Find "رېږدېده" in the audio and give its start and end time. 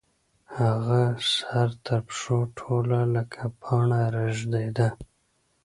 4.15-4.89